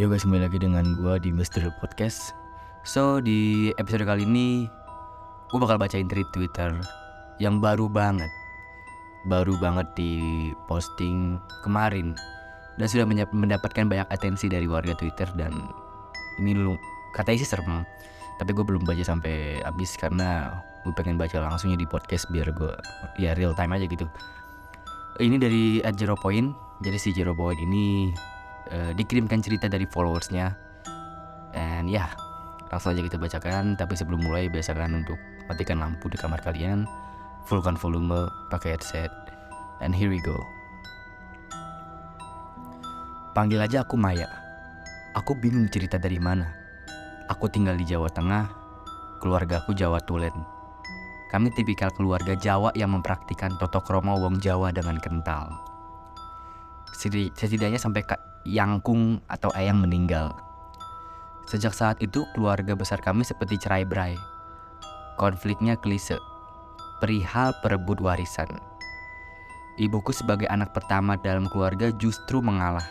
Yo 0.00 0.08
guys, 0.08 0.24
kembali 0.24 0.48
lagi 0.48 0.56
dengan 0.56 0.96
gue 0.96 1.20
di 1.20 1.28
Mr. 1.28 1.76
Podcast. 1.76 2.32
So, 2.88 3.20
di 3.20 3.68
episode 3.76 4.08
kali 4.08 4.24
ini 4.24 4.64
Gue 5.52 5.60
bakal 5.60 5.76
bacain 5.76 6.08
tweet 6.08 6.24
Twitter 6.32 6.72
Yang 7.36 7.60
baru 7.60 7.84
banget. 7.84 8.32
Baru 9.28 9.60
banget 9.60 9.92
di 10.00 10.16
posting 10.72 11.36
kemarin. 11.60 12.16
Dan 12.80 12.88
sudah 12.88 13.04
mendapatkan 13.28 13.92
banyak 13.92 14.08
atensi 14.08 14.48
dari 14.48 14.64
warga 14.64 14.96
Twitter 14.96 15.28
Dan 15.36 15.68
ini 16.40 16.56
lu 16.56 16.80
katanya 17.12 17.44
sih 17.44 17.52
serem. 17.52 17.84
Tapi 18.40 18.56
gue 18.56 18.64
belum 18.64 18.88
baca 18.88 19.04
sampai 19.04 19.60
habis 19.68 20.00
Karena 20.00 20.48
gue 20.80 20.96
pengen 20.96 21.20
baca 21.20 21.44
langsungnya 21.44 21.76
di 21.76 21.84
podcast 21.84 22.24
Biar 22.32 22.48
gue 22.56 22.72
ya 23.20 23.36
real 23.36 23.52
time 23.52 23.76
aja 23.76 23.84
gitu. 23.84 24.08
Ini 25.20 25.36
dari 25.36 25.84
at 25.84 26.00
Zero 26.00 26.16
Point. 26.16 26.56
Jadi 26.80 26.96
si 26.96 27.12
Zero 27.12 27.36
Point 27.36 27.60
ini 27.60 28.16
uh, 28.68 28.92
dikirimkan 28.92 29.40
cerita 29.40 29.66
dari 29.66 29.88
followersnya. 29.88 30.52
And 31.56 31.90
ya 31.90 32.06
yeah, 32.06 32.10
langsung 32.68 32.92
aja 32.92 33.02
kita 33.02 33.16
bacakan. 33.16 33.80
Tapi 33.80 33.96
sebelum 33.96 34.20
mulai 34.20 34.52
biasakan 34.52 35.00
untuk 35.00 35.16
matikan 35.48 35.80
lampu 35.80 36.12
di 36.12 36.20
kamar 36.20 36.44
kalian. 36.44 36.84
Fullkan 37.48 37.80
volume 37.80 38.28
pakai 38.52 38.76
headset. 38.76 39.10
And 39.80 39.96
here 39.96 40.12
we 40.12 40.20
go. 40.20 40.36
Panggil 43.32 43.62
aja 43.62 43.86
aku 43.86 43.96
Maya. 43.96 44.28
Aku 45.16 45.34
bingung 45.38 45.66
cerita 45.72 45.96
dari 45.96 46.20
mana. 46.20 46.50
Aku 47.32 47.48
tinggal 47.48 47.78
di 47.78 47.86
Jawa 47.88 48.10
Tengah. 48.12 48.46
Keluarga 49.22 49.64
aku 49.64 49.72
Jawa 49.72 50.02
Tulen. 50.04 50.34
Kami 51.30 51.54
tipikal 51.54 51.94
keluarga 51.94 52.34
Jawa 52.34 52.74
yang 52.74 52.90
mempraktikkan 52.90 53.54
toto 53.62 53.78
kromo 53.86 54.18
wong 54.18 54.42
Jawa 54.42 54.74
dengan 54.74 54.98
kental. 54.98 55.54
Setidaknya 57.38 57.78
sampai 57.78 58.02
Yangkung 58.48 59.20
atau 59.28 59.52
Ayang 59.52 59.84
meninggal. 59.84 60.32
Sejak 61.44 61.76
saat 61.76 62.00
itu 62.00 62.24
keluarga 62.32 62.72
besar 62.72 62.96
kami 63.04 63.20
seperti 63.20 63.60
cerai 63.60 63.84
berai. 63.84 64.16
Konfliknya 65.20 65.76
klise, 65.76 66.16
perihal 67.04 67.52
perebut 67.60 68.00
warisan. 68.00 68.48
Ibuku 69.76 70.16
sebagai 70.16 70.48
anak 70.48 70.72
pertama 70.72 71.20
dalam 71.20 71.52
keluarga 71.52 71.92
justru 72.00 72.40
mengalah. 72.40 72.84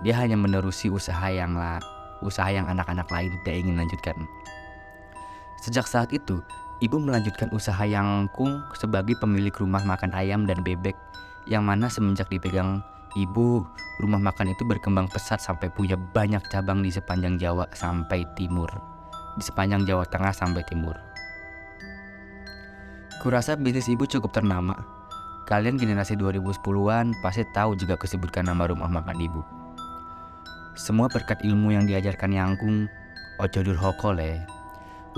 Dia 0.00 0.16
hanya 0.16 0.40
menerusi 0.40 0.88
usaha 0.88 1.28
yang 1.28 1.52
la, 1.52 1.76
usaha 2.24 2.48
yang 2.48 2.64
anak-anak 2.64 3.12
lain 3.12 3.32
tidak 3.44 3.56
ingin 3.60 3.76
lanjutkan. 3.76 4.16
Sejak 5.60 5.84
saat 5.84 6.08
itu, 6.16 6.40
ibu 6.80 6.96
melanjutkan 6.96 7.52
usaha 7.52 7.84
Yangkung 7.84 8.64
sebagai 8.72 9.20
pemilik 9.20 9.52
rumah 9.52 9.84
makan 9.84 10.16
ayam 10.16 10.48
dan 10.48 10.64
bebek 10.64 10.96
yang 11.44 11.68
mana 11.68 11.92
semenjak 11.92 12.32
dipegang 12.32 12.80
Ibu, 13.12 13.60
rumah 14.00 14.16
makan 14.16 14.56
itu 14.56 14.64
berkembang 14.64 15.04
pesat 15.12 15.36
sampai 15.36 15.68
punya 15.68 16.00
banyak 16.00 16.40
cabang 16.48 16.80
di 16.80 16.88
sepanjang 16.88 17.36
Jawa 17.36 17.68
sampai 17.76 18.24
timur. 18.40 18.72
Di 19.36 19.44
sepanjang 19.44 19.84
Jawa 19.84 20.08
Tengah 20.08 20.32
sampai 20.32 20.64
timur. 20.64 20.96
Kurasa 23.20 23.52
bisnis 23.60 23.92
ibu 23.92 24.08
cukup 24.08 24.32
ternama. 24.32 24.72
Kalian 25.44 25.76
generasi 25.76 26.16
2010-an 26.16 27.12
pasti 27.20 27.44
tahu 27.52 27.76
juga 27.76 28.00
kesebutkan 28.00 28.48
nama 28.48 28.64
rumah 28.64 28.88
makan 28.88 29.18
ibu. 29.20 29.44
Semua 30.72 31.12
berkat 31.12 31.44
ilmu 31.44 31.76
yang 31.76 31.84
diajarkan 31.84 32.32
Yangkung, 32.32 32.88
Ojo 33.44 33.60
Durhokole. 33.60 34.40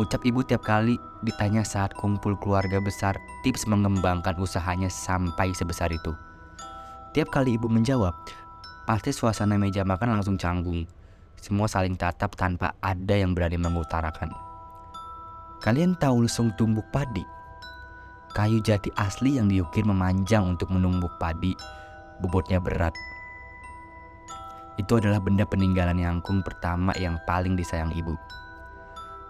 Ucap 0.03 0.27
ibu 0.27 0.43
tiap 0.43 0.67
kali 0.67 0.99
ditanya 1.23 1.63
saat 1.63 1.95
kumpul 1.95 2.35
keluarga 2.43 2.83
besar 2.83 3.15
tips 3.47 3.71
mengembangkan 3.71 4.35
usahanya 4.35 4.91
sampai 4.91 5.55
sebesar 5.55 5.95
itu. 5.95 6.11
Tiap 7.15 7.31
kali 7.31 7.55
ibu 7.55 7.71
menjawab, 7.71 8.11
pasti 8.91 9.15
suasana 9.15 9.55
meja 9.55 9.87
makan 9.87 10.19
langsung 10.19 10.35
canggung. 10.35 10.83
Semua 11.39 11.71
saling 11.71 11.95
tatap 11.95 12.35
tanpa 12.35 12.75
ada 12.83 13.15
yang 13.15 13.39
berani 13.39 13.55
mengutarakan. 13.55 14.35
Kalian 15.63 15.95
tahu 15.95 16.27
lesung 16.27 16.51
tumbuk 16.59 16.83
padi? 16.91 17.23
Kayu 18.35 18.59
jati 18.67 18.91
asli 18.99 19.39
yang 19.39 19.47
diukir 19.47 19.87
memanjang 19.87 20.43
untuk 20.43 20.75
menumbuk 20.75 21.15
padi, 21.23 21.55
bobotnya 22.19 22.59
berat. 22.59 22.91
Itu 24.75 24.99
adalah 24.99 25.23
benda 25.23 25.47
peninggalan 25.47 26.03
Yangkung 26.03 26.43
pertama 26.43 26.91
yang 26.99 27.23
paling 27.31 27.55
disayang 27.55 27.95
ibu. 27.95 28.19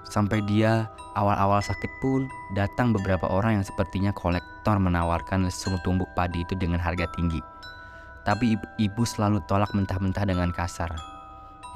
Sampai 0.08 0.40
dia 0.48 0.88
awal-awal 1.20 1.60
sakit 1.60 1.92
pun 2.00 2.32
datang 2.56 2.96
beberapa 2.96 3.28
orang 3.28 3.60
yang 3.60 3.66
sepertinya 3.68 4.16
kolektor 4.16 4.80
menawarkan 4.80 5.44
lesung 5.44 5.76
tumbuk 5.84 6.08
padi 6.16 6.48
itu 6.48 6.56
dengan 6.56 6.80
harga 6.80 7.04
tinggi. 7.12 7.44
Tapi 8.24 8.56
ibu 8.80 9.02
selalu 9.04 9.44
tolak 9.44 9.76
mentah-mentah 9.76 10.24
dengan 10.24 10.48
kasar. 10.48 10.88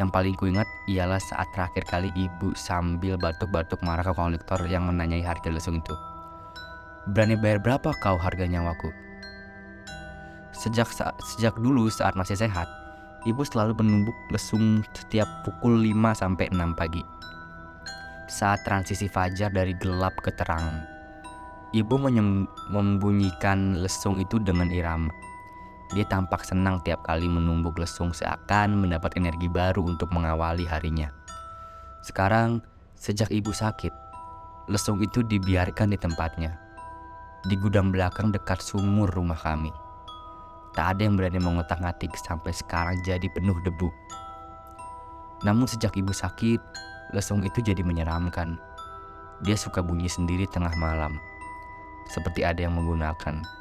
Yang 0.01 0.11
paling 0.17 0.35
kuingat 0.41 0.65
ialah 0.89 1.21
saat 1.21 1.45
terakhir 1.53 1.85
kali 1.85 2.09
ibu 2.17 2.57
sambil 2.57 3.21
batuk-batuk 3.21 3.85
marah 3.85 4.07
ke 4.07 4.17
kolektor 4.17 4.57
yang 4.65 4.89
menanyai 4.89 5.21
harga 5.21 5.53
lesung 5.53 5.77
itu. 5.77 5.93
Berani 7.13 7.37
bayar 7.37 7.61
berapa 7.61 7.93
kau 8.01 8.17
harga 8.17 8.49
nyawaku? 8.49 8.89
Sejak 10.57 10.89
saat, 10.89 11.13
sejak 11.37 11.53
dulu 11.61 11.93
saat 11.93 12.17
masih 12.17 12.39
sehat, 12.39 12.67
ibu 13.29 13.45
selalu 13.45 13.77
menumbuk 13.85 14.17
lesung 14.33 14.81
setiap 14.97 15.29
pukul 15.45 15.85
5 15.85 16.17
sampai 16.17 16.49
6 16.49 16.79
pagi. 16.79 17.05
Saat 18.29 18.65
transisi 18.65 19.05
fajar 19.05 19.53
dari 19.53 19.77
gelap 19.77 20.17
ke 20.25 20.33
terang, 20.33 20.81
ibu 21.77 21.97
membunyikan 22.73 23.85
lesung 23.85 24.17
itu 24.17 24.41
dengan 24.41 24.73
irama 24.73 25.13
dia 25.97 26.05
tampak 26.05 26.45
senang 26.45 26.85
tiap 26.85 27.01
kali 27.09 27.25
menumbuk 27.25 27.81
lesung 27.81 28.13
seakan 28.13 28.77
mendapat 28.77 29.17
energi 29.17 29.49
baru 29.49 29.81
untuk 29.89 30.13
mengawali 30.13 30.69
harinya. 30.69 31.09
Sekarang, 32.05 32.61
sejak 32.93 33.33
ibu 33.33 33.51
sakit, 33.57 33.91
lesung 34.69 35.01
itu 35.01 35.25
dibiarkan 35.25 35.97
di 35.97 35.99
tempatnya. 35.99 36.61
Di 37.49 37.57
gudang 37.57 37.89
belakang 37.89 38.29
dekat 38.29 38.61
sumur 38.61 39.09
rumah 39.09 39.39
kami. 39.39 39.73
Tak 40.77 40.95
ada 40.95 41.09
yang 41.09 41.17
berani 41.17 41.41
mengotak-ngatik 41.41 42.13
sampai 42.21 42.53
sekarang 42.53 43.01
jadi 43.03 43.25
penuh 43.33 43.57
debu. 43.65 43.89
Namun 45.49 45.65
sejak 45.65 45.97
ibu 45.97 46.13
sakit, 46.13 46.61
lesung 47.17 47.41
itu 47.41 47.65
jadi 47.65 47.81
menyeramkan. 47.81 48.61
Dia 49.41 49.57
suka 49.57 49.81
bunyi 49.81 50.11
sendiri 50.11 50.45
tengah 50.51 50.75
malam. 50.77 51.17
Seperti 52.13 52.45
ada 52.45 52.61
yang 52.61 52.77
menggunakan. 52.77 53.58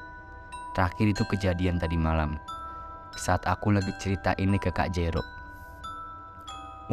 Terakhir 0.78 1.10
itu 1.10 1.26
kejadian 1.26 1.82
tadi 1.82 1.98
malam. 1.98 2.38
Saat 3.18 3.50
aku 3.50 3.74
lagi 3.74 3.90
cerita 3.98 4.38
ini 4.38 4.62
ke 4.62 4.70
Kak 4.70 4.94
Jero. 4.94 5.26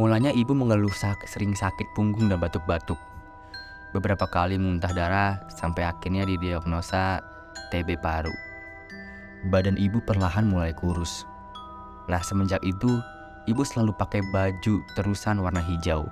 Mulanya 0.01 0.33
ibu 0.33 0.57
mengeluh 0.57 0.89
sak 0.89 1.29
sering 1.29 1.53
sakit 1.53 1.93
punggung 1.93 2.33
dan 2.33 2.41
batuk-batuk. 2.41 2.97
Beberapa 3.93 4.25
kali 4.25 4.57
muntah 4.57 4.89
darah 4.89 5.37
sampai 5.53 5.85
akhirnya 5.85 6.25
didiagnosa 6.25 7.21
TB 7.69 8.01
paru. 8.01 8.33
Badan 9.53 9.77
ibu 9.77 10.01
perlahan 10.01 10.49
mulai 10.49 10.73
kurus. 10.73 11.29
Nah 12.09 12.25
semenjak 12.25 12.65
itu, 12.65 12.89
ibu 13.45 13.69
selalu 13.69 13.93
pakai 14.01 14.25
baju 14.33 14.81
terusan 14.97 15.45
warna 15.45 15.61
hijau. 15.61 16.09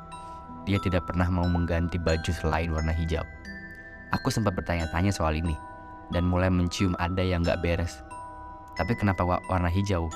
Dia 0.68 0.76
tidak 0.84 1.08
pernah 1.08 1.32
mau 1.32 1.48
mengganti 1.48 1.96
baju 1.96 2.36
selain 2.36 2.68
warna 2.68 2.92
hijau. 2.92 3.24
Aku 4.12 4.28
sempat 4.28 4.52
bertanya-tanya 4.60 5.08
soal 5.08 5.40
ini 5.40 5.71
dan 6.12 6.28
mulai 6.28 6.52
mencium 6.52 6.92
ada 7.00 7.24
yang 7.24 7.40
gak 7.40 7.64
beres. 7.64 8.04
Tapi 8.76 8.92
kenapa 8.96 9.24
warna 9.24 9.72
hijau? 9.72 10.12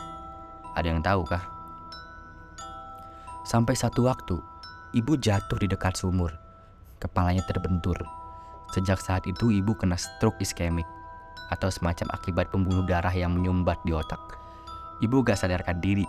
Ada 0.77 0.93
yang 0.93 1.01
tahu 1.01 1.25
kah? 1.25 1.41
Sampai 3.49 3.73
satu 3.73 4.05
waktu, 4.05 4.37
ibu 4.93 5.17
jatuh 5.17 5.57
di 5.57 5.67
dekat 5.67 5.97
sumur. 5.97 6.33
Kepalanya 7.01 7.45
terbentur. 7.49 7.97
Sejak 8.73 9.01
saat 9.01 9.25
itu 9.25 9.49
ibu 9.53 9.73
kena 9.77 9.97
stroke 9.97 10.41
iskemik 10.43 10.85
atau 11.55 11.71
semacam 11.71 12.11
akibat 12.13 12.51
pembuluh 12.51 12.83
darah 12.85 13.13
yang 13.15 13.33
menyumbat 13.33 13.79
di 13.87 13.95
otak. 13.95 14.19
Ibu 15.01 15.23
gak 15.23 15.41
sadarkan 15.41 15.79
diri 15.79 16.05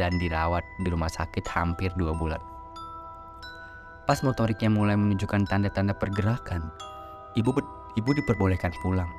dan 0.00 0.16
dirawat 0.16 0.64
di 0.82 0.88
rumah 0.88 1.10
sakit 1.10 1.44
hampir 1.50 1.92
dua 1.98 2.14
bulan. 2.16 2.40
Pas 4.08 4.24
motoriknya 4.24 4.72
mulai 4.72 4.96
menunjukkan 4.96 5.44
tanda-tanda 5.44 5.92
pergerakan, 5.92 6.72
ibu 7.36 7.52
ibu 8.00 8.10
diperbolehkan 8.16 8.72
pulang. 8.80 9.10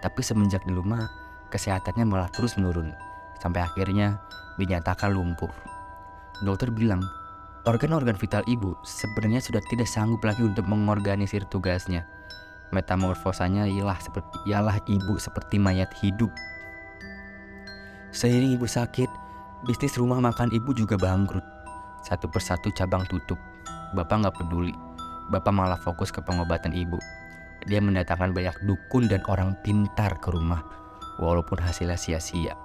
Tapi 0.00 0.20
semenjak 0.24 0.64
di 0.64 0.72
rumah, 0.72 1.08
kesehatannya 1.52 2.08
malah 2.08 2.32
terus 2.32 2.56
menurun. 2.56 2.92
Sampai 3.40 3.64
akhirnya 3.64 4.20
dinyatakan 4.56 5.12
lumpuh. 5.12 5.52
Dokter 6.40 6.72
bilang, 6.72 7.04
organ-organ 7.68 8.16
vital 8.16 8.40
ibu 8.48 8.72
sebenarnya 8.80 9.44
sudah 9.44 9.60
tidak 9.68 9.88
sanggup 9.88 10.24
lagi 10.24 10.40
untuk 10.40 10.64
mengorganisir 10.64 11.44
tugasnya. 11.52 12.08
Metamorfosanya 12.72 13.66
ialah 13.66 13.98
seperti 13.98 14.36
ialah 14.48 14.78
ibu 14.88 15.20
seperti 15.20 15.60
mayat 15.60 15.90
hidup. 16.00 16.30
Seiring 18.14 18.56
ibu 18.56 18.64
sakit, 18.64 19.10
bisnis 19.68 19.98
rumah 20.00 20.22
makan 20.22 20.48
ibu 20.54 20.72
juga 20.72 20.96
bangkrut. 20.96 21.44
Satu 22.06 22.30
persatu 22.30 22.72
cabang 22.72 23.04
tutup. 23.10 23.36
Bapak 23.92 24.22
nggak 24.24 24.36
peduli. 24.40 24.72
Bapak 25.28 25.52
malah 25.52 25.78
fokus 25.78 26.08
ke 26.08 26.22
pengobatan 26.24 26.72
ibu. 26.72 26.96
Dia 27.68 27.82
mendatangkan 27.82 28.32
banyak 28.32 28.56
dukun 28.64 29.10
dan 29.10 29.20
orang 29.28 29.56
pintar 29.60 30.16
ke 30.22 30.32
rumah, 30.32 30.64
walaupun 31.20 31.60
hasilnya 31.60 32.00
sia-sia. 32.00 32.56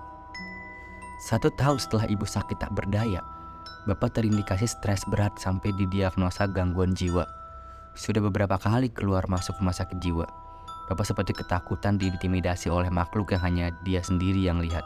Satu 1.25 1.51
tahun 1.51 1.81
setelah 1.81 2.05
ibu 2.07 2.23
sakit 2.23 2.61
tak 2.61 2.71
berdaya, 2.71 3.23
Bapak 3.85 4.17
terindikasi 4.17 4.65
stres 4.65 5.05
berat 5.05 5.37
sampai 5.37 5.69
didiagnosa 5.77 6.49
gangguan 6.49 6.97
jiwa. 6.97 7.21
Sudah 7.93 8.17
beberapa 8.17 8.57
kali 8.57 8.89
keluar 8.89 9.29
masuk 9.29 9.61
rumah 9.61 9.77
sakit 9.77 10.01
jiwa. 10.01 10.25
Bapak 10.89 11.05
seperti 11.05 11.37
ketakutan 11.37 12.01
diintimidasi 12.01 12.69
oleh 12.69 12.89
makhluk 12.89 13.33
yang 13.33 13.45
hanya 13.45 13.65
dia 13.85 14.01
sendiri 14.01 14.41
yang 14.41 14.57
lihat. 14.57 14.81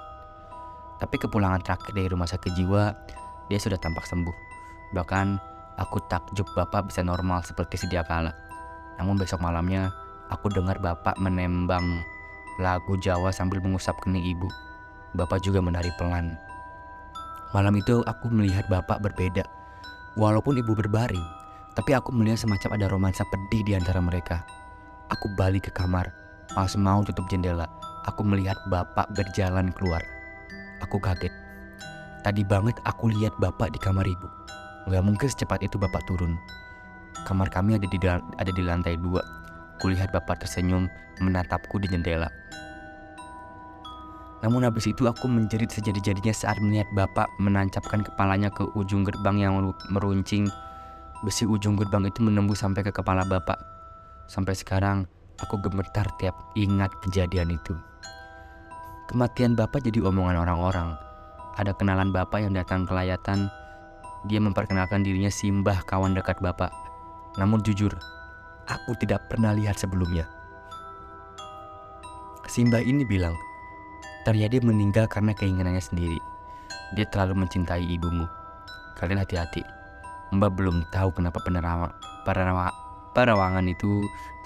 Tapi 0.99 1.15
kepulangan 1.15 1.63
terakhir 1.63 1.95
dari 1.95 2.11
rumah 2.11 2.27
sakit 2.27 2.51
jiwa, 2.59 2.91
dia 3.47 3.59
sudah 3.59 3.79
tampak 3.79 4.03
sembuh. 4.03 4.35
Bahkan 4.95 5.27
aku 5.79 5.97
takjub 6.11 6.51
Bapak 6.51 6.91
bisa 6.91 6.99
normal 6.99 7.39
seperti 7.47 7.79
sedia 7.79 8.03
kala. 8.03 8.35
Namun 8.99 9.15
besok 9.15 9.39
malamnya, 9.39 9.89
aku 10.27 10.51
dengar 10.51 10.77
Bapak 10.83 11.15
menembang 11.17 12.03
lagu 12.59 12.99
Jawa 12.99 13.31
sambil 13.31 13.63
mengusap 13.63 13.95
kening 14.03 14.35
ibu. 14.35 14.51
Bapak 15.15 15.41
juga 15.41 15.63
menari 15.63 15.89
pelan. 15.95 16.35
Malam 17.49 17.81
itu 17.81 18.05
aku 18.05 18.29
melihat 18.29 18.69
bapak 18.69 19.01
berbeda. 19.01 19.41
Walaupun 20.13 20.61
ibu 20.61 20.77
berbaring, 20.77 21.23
tapi 21.73 21.97
aku 21.97 22.13
melihat 22.13 22.45
semacam 22.45 22.77
ada 22.77 22.85
romansa 22.85 23.25
pedih 23.25 23.65
di 23.65 23.73
antara 23.73 23.97
mereka. 23.97 24.45
Aku 25.09 25.25
balik 25.33 25.65
ke 25.65 25.71
kamar, 25.73 26.13
pas 26.53 26.69
mau 26.77 27.01
tutup 27.01 27.25
jendela, 27.25 27.65
aku 28.05 28.21
melihat 28.21 28.59
bapak 28.69 29.09
berjalan 29.17 29.73
keluar. 29.73 30.03
Aku 30.85 31.01
kaget. 31.01 31.33
Tadi 32.21 32.45
banget 32.45 32.77
aku 32.85 33.09
lihat 33.09 33.33
bapak 33.41 33.73
di 33.73 33.81
kamar 33.81 34.05
ibu. 34.05 34.29
Gak 34.85 35.01
mungkin 35.01 35.25
secepat 35.25 35.65
itu 35.65 35.81
bapak 35.81 36.05
turun. 36.05 36.37
Kamar 37.27 37.51
kami 37.51 37.77
ada 37.77 37.87
di 37.87 37.97
ada 38.09 38.51
di 38.51 38.63
lantai 38.63 38.97
dua. 38.97 39.21
Kulihat 39.79 40.11
bapak 40.11 40.43
tersenyum 40.43 40.89
menatapku 41.23 41.79
di 41.79 41.87
jendela. 41.87 42.27
Namun 44.39 44.63
habis 44.63 44.87
itu 44.87 45.03
aku 45.03 45.27
menjerit 45.27 45.67
sejadi-jadinya 45.67 46.31
saat 46.31 46.55
melihat 46.63 46.87
bapak 46.95 47.27
menancapkan 47.43 47.99
kepalanya 47.99 48.47
ke 48.47 48.63
ujung 48.75 49.03
gerbang 49.03 49.35
yang 49.35 49.53
meruncing. 49.91 50.47
Besi 51.27 51.43
ujung 51.43 51.75
gerbang 51.75 52.07
itu 52.07 52.23
menembus 52.23 52.63
sampai 52.63 52.87
ke 52.87 52.95
kepala 52.95 53.27
bapak. 53.27 53.59
Sampai 54.31 54.55
sekarang 54.55 55.03
aku 55.43 55.59
gemetar 55.59 56.07
tiap 56.23 56.35
ingat 56.55 56.87
kejadian 57.03 57.51
itu. 57.51 57.75
Kematian 59.11 59.59
bapak 59.59 59.83
jadi 59.83 60.07
omongan 60.07 60.39
orang-orang. 60.39 60.95
Ada 61.59 61.75
kenalan 61.75 62.15
bapak 62.15 62.39
yang 62.39 62.55
datang 62.55 62.87
ke 62.87 62.95
layatan. 62.95 63.51
Dia 64.31 64.39
memperkenalkan 64.39 65.03
dirinya 65.03 65.27
Simbah 65.27 65.83
kawan 65.83 66.15
dekat 66.15 66.39
bapak. 66.39 66.71
Namun 67.37 67.61
jujur, 67.61 67.93
aku 68.65 68.97
tidak 68.97 69.29
pernah 69.29 69.53
lihat 69.53 69.77
sebelumnya. 69.77 70.25
Simbah 72.49 72.81
ini 72.81 73.05
bilang, 73.05 73.37
Taryadi 74.25 74.59
meninggal 74.65 75.05
karena 75.07 75.31
keinginannya 75.31 75.79
sendiri. 75.79 76.19
Dia 76.97 77.05
terlalu 77.07 77.45
mencintai 77.45 77.85
ibumu. 77.85 78.25
Kalian 78.97 79.21
hati-hati. 79.21 79.63
Mbak 80.35 80.51
belum 80.53 80.85
tahu 80.93 81.09
kenapa 81.15 81.41
penerawa, 81.41 81.89
parawa, 82.27 82.69
parawangan 83.17 83.65
itu 83.65 84.03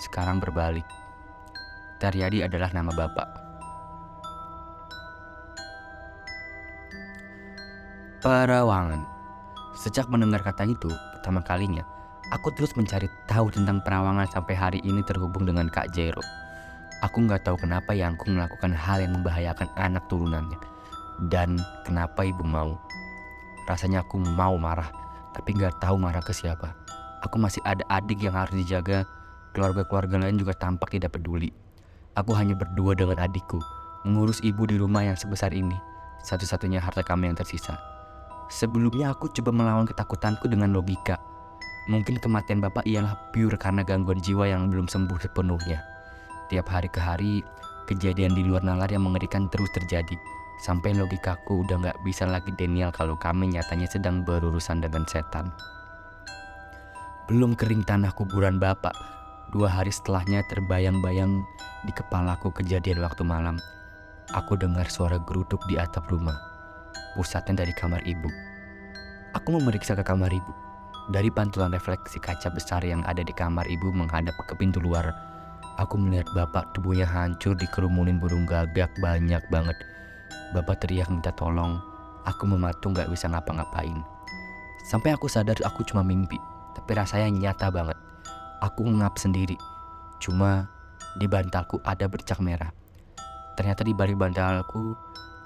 sekarang 0.07 0.39
berbalik. 0.39 0.85
Taryadi 1.99 2.45
adalah 2.45 2.71
nama 2.71 2.91
bapak. 2.93 3.27
Parawangan. 8.23 9.03
Sejak 9.75 10.07
mendengar 10.07 10.39
kata 10.45 10.63
itu 10.63 10.87
pertama 11.17 11.43
kalinya, 11.43 11.83
aku 12.33 12.49
terus 12.49 12.73
mencari 12.73 13.05
tahu 13.29 13.53
tentang 13.53 13.77
perawangan 13.85 14.25
sampai 14.25 14.57
hari 14.57 14.79
ini 14.81 15.05
terhubung 15.05 15.45
dengan 15.45 15.69
Kak 15.69 15.93
Jero. 15.93 16.25
Aku 17.05 17.21
nggak 17.21 17.45
tahu 17.45 17.61
kenapa 17.61 17.93
Yangku 17.93 18.25
melakukan 18.33 18.73
hal 18.73 19.05
yang 19.05 19.13
membahayakan 19.13 19.69
anak 19.77 20.01
turunannya. 20.09 20.57
Dan 21.29 21.61
kenapa 21.85 22.25
ibu 22.25 22.41
mau. 22.41 22.73
Rasanya 23.69 24.01
aku 24.01 24.17
mau 24.17 24.57
marah, 24.57 24.89
tapi 25.37 25.53
nggak 25.53 25.77
tahu 25.77 26.01
marah 26.01 26.25
ke 26.25 26.33
siapa. 26.33 26.73
Aku 27.21 27.37
masih 27.37 27.61
ada 27.69 27.85
adik 27.93 28.25
yang 28.25 28.33
harus 28.33 28.57
dijaga, 28.57 29.05
keluarga-keluarga 29.53 30.17
lain 30.17 30.41
juga 30.41 30.57
tampak 30.57 30.97
tidak 30.97 31.13
peduli. 31.13 31.53
Aku 32.17 32.33
hanya 32.33 32.57
berdua 32.57 32.97
dengan 32.97 33.21
adikku, 33.21 33.61
mengurus 34.03 34.41
ibu 34.41 34.65
di 34.67 34.75
rumah 34.81 35.05
yang 35.05 35.15
sebesar 35.15 35.53
ini, 35.53 35.77
satu-satunya 36.25 36.81
harta 36.81 37.05
kami 37.05 37.29
yang 37.31 37.37
tersisa. 37.37 37.77
Sebelumnya 38.51 39.15
aku 39.15 39.31
coba 39.31 39.55
melawan 39.55 39.87
ketakutanku 39.87 40.51
dengan 40.51 40.75
logika. 40.75 41.15
Mungkin 41.83 42.15
kematian 42.23 42.63
bapak 42.63 42.87
ialah 42.87 43.19
pure 43.35 43.59
karena 43.59 43.83
gangguan 43.83 44.23
jiwa 44.23 44.47
yang 44.47 44.71
belum 44.71 44.87
sembuh 44.87 45.19
sepenuhnya. 45.19 45.83
Tiap 46.47 46.67
hari 46.71 46.87
ke 46.87 47.03
hari, 47.03 47.43
kejadian 47.91 48.31
di 48.31 48.47
luar 48.47 48.63
nalar 48.63 48.87
yang 48.87 49.03
mengerikan 49.03 49.51
terus 49.51 49.67
terjadi. 49.75 50.15
Sampai 50.63 50.95
logikaku 50.95 51.67
udah 51.67 51.91
gak 51.91 51.99
bisa 52.07 52.23
lagi 52.23 52.55
Daniel 52.55 52.93
kalau 52.95 53.19
kami 53.19 53.51
nyatanya 53.51 53.89
sedang 53.91 54.23
berurusan 54.23 54.79
dengan 54.79 55.03
setan. 55.11 55.51
Belum 57.27 57.51
kering 57.51 57.83
tanah 57.83 58.15
kuburan 58.15 58.63
bapak, 58.63 58.95
dua 59.51 59.67
hari 59.67 59.91
setelahnya 59.91 60.39
terbayang-bayang 60.47 61.43
di 61.83 61.91
kepalaku 61.91 62.51
kejadian 62.55 63.03
waktu 63.03 63.27
malam. 63.27 63.59
Aku 64.31 64.55
dengar 64.55 64.87
suara 64.87 65.19
geruduk 65.19 65.59
di 65.67 65.75
atap 65.75 66.07
rumah, 66.07 66.39
pusatnya 67.19 67.63
dari 67.67 67.75
kamar 67.75 67.99
ibu. 68.07 68.31
Aku 69.35 69.51
memeriksa 69.59 69.99
ke 69.99 70.03
kamar 70.07 70.31
ibu. 70.31 70.72
Dari 71.11 71.27
pantulan 71.27 71.75
refleksi 71.75 72.21
kaca 72.21 72.47
besar 72.53 72.79
yang 72.85 73.03
ada 73.03 73.19
di 73.19 73.35
kamar 73.35 73.67
ibu 73.67 73.91
menghadap 73.91 74.39
ke 74.47 74.55
pintu 74.55 74.79
luar, 74.79 75.11
Aku 75.81 75.97
melihat 75.97 76.29
bapak 76.37 76.69
tubuhnya 76.77 77.09
hancur 77.09 77.57
dikerumunin 77.57 78.21
burung 78.21 78.45
gagak 78.45 78.93
banyak 79.01 79.41
banget. 79.49 79.73
Bapak 80.53 80.85
teriak 80.85 81.09
minta 81.09 81.33
tolong. 81.33 81.81
Aku 82.29 82.45
mematung 82.45 82.93
gak 82.93 83.09
bisa 83.09 83.25
ngapa-ngapain. 83.25 83.97
Sampai 84.85 85.17
aku 85.17 85.25
sadar 85.25 85.57
aku 85.65 85.81
cuma 85.81 86.05
mimpi. 86.05 86.37
Tapi 86.77 86.93
rasanya 86.93 87.33
nyata 87.33 87.73
banget. 87.73 87.97
Aku 88.61 88.85
ngap 88.85 89.17
sendiri. 89.17 89.57
Cuma 90.21 90.69
di 91.17 91.25
bantalku 91.25 91.81
ada 91.81 92.05
bercak 92.05 92.37
merah. 92.37 92.69
Ternyata 93.57 93.81
di 93.81 93.97
balik 93.97 94.21
bantalku 94.21 94.93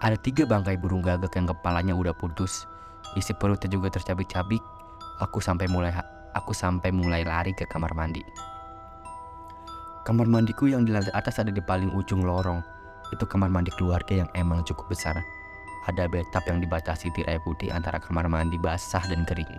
ada 0.03 0.19
tiga 0.19 0.43
bangkai 0.43 0.75
burung 0.75 1.07
gagak 1.07 1.31
yang 1.39 1.47
kepalanya 1.47 1.95
udah 1.95 2.11
putus. 2.11 2.67
Isi 3.15 3.31
perutnya 3.31 3.71
juga 3.71 3.95
tercabik-cabik. 3.95 4.59
Aku 5.17 5.41
sampai 5.41 5.65
mulai 5.65 5.93
aku 6.37 6.53
sampai 6.53 6.93
mulai 6.93 7.25
lari 7.25 7.49
ke 7.57 7.65
kamar 7.65 7.97
mandi. 7.97 8.21
Kamar 10.05 10.29
mandiku 10.29 10.69
yang 10.69 10.85
di 10.85 10.93
lantai 10.93 11.11
atas 11.17 11.41
ada 11.41 11.49
di 11.51 11.59
paling 11.59 11.91
ujung 11.91 12.23
lorong. 12.23 12.61
Itu 13.11 13.27
kamar 13.27 13.49
mandi 13.51 13.73
keluarga 13.75 14.23
yang 14.23 14.29
emang 14.37 14.63
cukup 14.63 14.93
besar. 14.93 15.17
Ada 15.87 16.07
bathtub 16.07 16.43
yang 16.47 16.59
dibatasi 16.63 17.11
tirai 17.15 17.39
putih 17.43 17.73
antara 17.73 17.97
kamar 17.97 18.29
mandi 18.29 18.55
basah 18.61 19.03
dan 19.09 19.25
kering. 19.25 19.49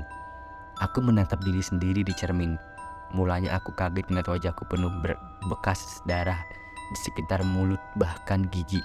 Aku 0.78 1.02
menatap 1.02 1.42
diri 1.42 1.61
sendiri 1.61 2.06
di 2.06 2.14
cermin. 2.14 2.54
Mulanya 3.11 3.56
aku 3.59 3.75
kaget 3.75 4.06
melihat 4.12 4.37
wajahku 4.37 4.68
penuh 4.68 4.92
bekas 5.49 6.04
darah 6.06 6.38
di 6.92 6.99
sekitar 7.02 7.42
mulut 7.42 7.80
bahkan 7.99 8.47
gigi. 8.52 8.80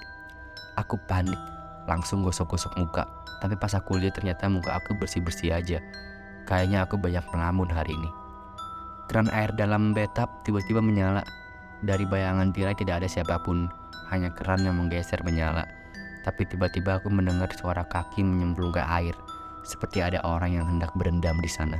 Aku 0.74 0.98
panik, 1.06 1.38
langsung 1.86 2.26
gosok-gosok 2.26 2.74
muka. 2.80 3.06
Tapi 3.38 3.54
pas 3.60 3.70
aku 3.76 4.00
lihat 4.00 4.18
ternyata 4.18 4.50
muka 4.50 4.74
aku 4.74 4.96
bersih-bersih 4.98 5.54
aja. 5.54 5.78
Kayaknya 6.44 6.84
aku 6.84 7.00
banyak 7.00 7.24
pelamun 7.32 7.68
hari 7.72 7.96
ini. 7.96 8.10
Keran 9.08 9.28
air 9.32 9.52
dalam 9.56 9.92
bathtub 9.92 10.28
tiba-tiba 10.44 10.80
menyala 10.80 11.24
dari 11.84 12.08
bayangan 12.08 12.52
tirai 12.56 12.72
tidak 12.72 13.04
ada 13.04 13.08
siapa 13.08 13.36
pun, 13.44 13.68
hanya 14.08 14.32
keran 14.32 14.64
yang 14.64 14.80
menggeser 14.80 15.20
menyala. 15.20 15.68
Tapi 16.24 16.48
tiba-tiba 16.48 16.96
aku 16.96 17.12
mendengar 17.12 17.52
suara 17.52 17.84
kaki 17.84 18.24
menyemplung 18.24 18.72
ke 18.72 18.80
air, 18.80 19.12
seperti 19.68 20.00
ada 20.00 20.24
orang 20.24 20.56
yang 20.56 20.64
hendak 20.64 20.88
berendam 20.96 21.36
di 21.44 21.50
sana. 21.52 21.76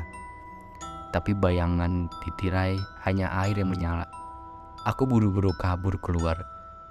Tapi 1.16 1.32
bayangan 1.32 2.12
di 2.20 2.30
tirai 2.36 2.76
hanya 3.08 3.32
air 3.44 3.56
yang 3.56 3.72
menyala. 3.72 4.04
Aku 4.84 5.08
buru-buru 5.08 5.56
kabur 5.56 5.96
keluar. 5.96 6.44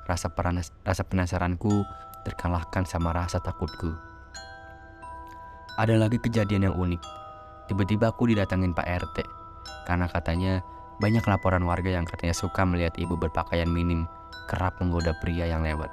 Rasa, 0.09 0.33
peranas, 0.33 0.73
rasa 0.81 1.05
penasaranku 1.05 1.85
terkalahkan 2.25 2.89
sama 2.89 3.13
rasa 3.13 3.37
takutku. 3.37 3.93
Ada 5.77 6.01
lagi 6.01 6.17
kejadian 6.17 6.71
yang 6.71 6.75
unik. 6.75 7.22
Tiba-tiba 7.71 8.11
aku 8.11 8.27
didatangin 8.27 8.75
Pak 8.75 8.87
RT 8.87 9.17
karena 9.87 10.07
katanya 10.07 10.63
banyak 10.99 11.23
laporan 11.27 11.63
warga 11.67 11.91
yang 11.91 12.07
katanya 12.07 12.35
suka 12.35 12.63
melihat 12.63 12.95
ibu 12.95 13.19
berpakaian 13.19 13.67
minim, 13.67 14.07
kerap 14.47 14.77
menggoda 14.79 15.15
pria 15.19 15.49
yang 15.49 15.63
lewat. 15.65 15.89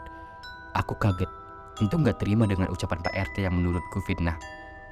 Aku 0.79 0.95
kaget, 0.99 1.31
tentu 1.75 1.99
nggak 1.99 2.23
terima 2.23 2.47
dengan 2.47 2.71
ucapan 2.71 3.03
Pak 3.03 3.15
RT 3.15 3.43
yang 3.43 3.59
menurutku 3.59 3.99
fitnah. 4.07 4.39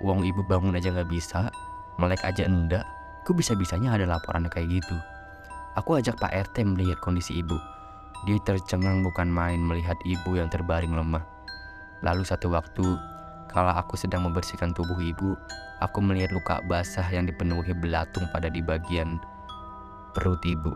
Uang 0.03 0.27
ibu 0.27 0.43
bangun 0.47 0.75
aja 0.75 0.91
nggak 0.91 1.11
bisa, 1.11 1.51
melek 1.99 2.23
aja 2.27 2.47
enggak, 2.47 2.83
ku 3.23 3.35
bisa-bisanya 3.35 3.95
ada 3.95 4.07
laporan 4.07 4.47
kayak 4.51 4.83
gitu. 4.83 4.97
Aku 5.79 5.95
ajak 5.95 6.19
Pak 6.19 6.35
RT 6.51 6.67
melihat 6.67 6.99
kondisi 6.99 7.39
ibu. 7.39 7.55
Dia 8.27 8.39
tercengang 8.43 9.07
bukan 9.07 9.31
main 9.31 9.63
melihat 9.63 9.95
ibu 10.03 10.35
yang 10.35 10.51
terbaring 10.51 10.91
lemah. 10.91 11.23
Lalu 12.03 12.27
satu 12.27 12.51
waktu, 12.51 12.83
kala 13.47 13.79
aku 13.79 13.95
sedang 13.95 14.27
membersihkan 14.27 14.75
tubuh 14.75 14.99
ibu, 14.99 15.39
aku 15.79 15.99
melihat 16.03 16.35
luka 16.35 16.59
basah 16.67 17.07
yang 17.11 17.27
dipenuhi 17.27 17.75
belatung 17.75 18.27
pada 18.35 18.51
di 18.51 18.63
bagian 18.63 19.19
perut 20.15 20.43
ibu. 20.43 20.75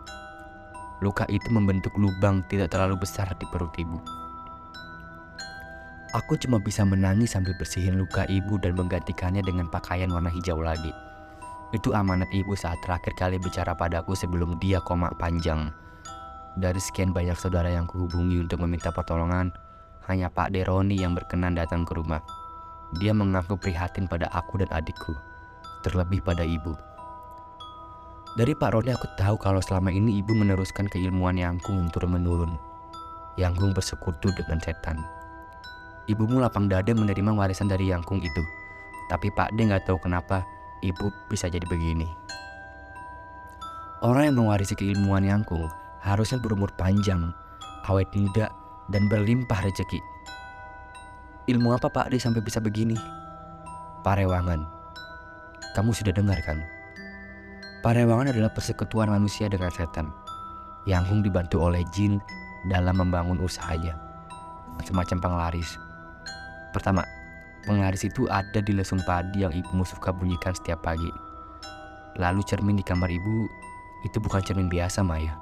Luka 1.03 1.27
itu 1.27 1.51
membentuk 1.51 1.91
lubang 1.99 2.47
tidak 2.47 2.71
terlalu 2.71 2.95
besar 2.95 3.27
di 3.35 3.45
perut 3.51 3.75
ibu. 3.75 3.99
Aku 6.13 6.37
cuma 6.37 6.61
bisa 6.61 6.85
menangis 6.85 7.33
sambil 7.33 7.57
bersihin 7.57 7.97
luka 7.97 8.23
ibu 8.29 8.61
dan 8.61 8.77
menggantikannya 8.77 9.41
dengan 9.41 9.65
pakaian 9.67 10.13
warna 10.13 10.29
hijau 10.29 10.61
lagi. 10.61 10.93
Itu 11.73 11.97
amanat 11.97 12.29
ibu 12.29 12.53
saat 12.53 12.77
terakhir 12.85 13.17
kali 13.17 13.41
bicara 13.41 13.73
padaku 13.73 14.13
sebelum 14.13 14.61
dia 14.61 14.77
koma 14.77 15.09
panjang. 15.17 15.73
Dari 16.53 16.77
sekian 16.77 17.17
banyak 17.17 17.33
saudara 17.33 17.73
yang 17.73 17.89
kuhubungi 17.89 18.37
untuk 18.45 18.61
meminta 18.61 18.93
pertolongan, 18.93 19.49
hanya 20.05 20.29
Pak 20.29 20.53
Deroni 20.53 21.01
yang 21.01 21.17
berkenan 21.17 21.57
datang 21.57 21.81
ke 21.81 21.97
rumah. 21.97 22.21
Dia 23.01 23.09
mengaku 23.09 23.57
prihatin 23.57 24.05
pada 24.05 24.29
aku 24.29 24.61
dan 24.61 24.69
adikku, 24.69 25.17
terlebih 25.81 26.21
pada 26.21 26.45
ibu. 26.45 26.77
Dari 28.33 28.53
Pak 28.57 28.73
Roni 28.73 28.89
aku 28.89 29.05
tahu 29.17 29.37
kalau 29.37 29.61
selama 29.61 29.93
ini 29.93 30.17
ibu 30.21 30.33
meneruskan 30.33 30.89
keilmuan 30.89 31.37
Yangkung 31.37 31.89
turun 31.93 32.17
menurun. 32.17 32.53
Yangkung 33.37 33.73
bersekutu 33.73 34.29
dengan 34.33 34.61
setan. 34.61 35.01
Ibumu 36.05 36.41
lapang 36.41 36.69
dada 36.69 36.93
menerima 36.93 37.33
warisan 37.33 37.69
dari 37.69 37.89
Yangkung 37.89 38.21
itu. 38.21 38.43
Tapi 39.09 39.29
Pak 39.33 39.53
D 39.57 39.69
nggak 39.69 39.85
tahu 39.85 40.01
kenapa 40.01 40.41
ibu 40.81 41.09
bisa 41.29 41.49
jadi 41.49 41.65
begini. 41.65 42.05
Orang 44.03 44.27
yang 44.27 44.37
mewarisi 44.37 44.75
keilmuan 44.75 45.23
Yangkung 45.23 45.69
harusnya 46.03 46.35
berumur 46.41 46.69
panjang, 46.75 47.31
awet 47.87 48.11
muda, 48.11 48.51
dan 48.91 49.07
berlimpah 49.07 49.63
rezeki. 49.63 50.12
Ilmu 51.43 51.75
apa 51.75 51.91
Pak 51.91 52.07
D 52.07 52.15
sampai 52.15 52.39
bisa 52.39 52.63
begini? 52.63 52.95
Parewangan. 54.07 54.63
Kamu 55.75 55.91
sudah 55.91 56.15
dengar 56.15 56.39
kan? 56.39 56.63
Parewangan 57.83 58.31
adalah 58.31 58.47
persekutuan 58.47 59.11
manusia 59.11 59.51
dengan 59.51 59.67
setan. 59.67 60.07
Yangkung 60.87 61.19
dibantu 61.19 61.59
oleh 61.59 61.83
jin 61.91 62.23
dalam 62.71 62.95
membangun 62.95 63.43
usahanya. 63.43 63.99
Semacam 64.87 65.19
penglaris. 65.19 65.75
Pertama, 66.71 67.03
penglaris 67.67 68.07
itu 68.07 68.23
ada 68.31 68.63
di 68.63 68.71
lesung 68.71 69.03
padi 69.03 69.43
yang 69.43 69.51
ibumu 69.51 69.83
suka 69.83 70.15
bunyikan 70.15 70.55
setiap 70.55 70.79
pagi. 70.79 71.11
Lalu 72.23 72.39
cermin 72.47 72.79
di 72.79 72.87
kamar 72.87 73.11
ibu 73.11 73.51
itu 74.07 74.15
bukan 74.23 74.39
cermin 74.39 74.71
biasa 74.71 75.03
Maya. 75.03 75.35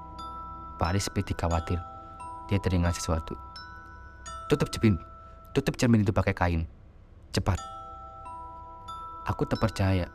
Pak 0.81 0.97
Adi 0.97 1.01
seperti 1.01 1.37
khawatir. 1.37 1.77
Dia 2.49 2.57
teringat 2.57 2.97
sesuatu. 2.97 3.37
Tutup 4.49 4.73
cermin. 4.73 5.10
Tutup 5.51 5.75
cermin 5.75 6.07
itu 6.07 6.15
pakai 6.15 6.31
kain. 6.31 6.63
Cepat. 7.35 7.59
Aku 9.27 9.43
terpercaya. 9.43 10.07